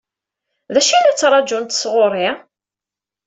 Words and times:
D 0.73 0.75
acu 0.79 0.91
i 0.95 0.99
la 0.99 1.13
ttṛaǧunt 1.13 1.77
sɣur-i? 1.81 2.29